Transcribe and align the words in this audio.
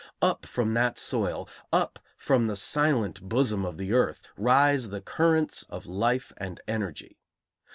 Up 0.23 0.47
from 0.47 0.73
that 0.73 0.97
soil, 0.97 1.47
up 1.71 1.99
from 2.17 2.47
the 2.47 2.55
silent 2.55 3.21
bosom 3.21 3.63
of 3.63 3.77
the 3.77 3.93
earth, 3.93 4.23
rise 4.35 4.89
the 4.89 4.99
currents 4.99 5.61
of 5.69 5.85
life 5.85 6.33
and 6.37 6.59
energy. 6.67 7.19